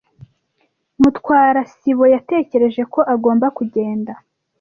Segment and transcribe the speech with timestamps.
[1.01, 4.11] Mutwara sibo yatekereje ko agomba kugenda.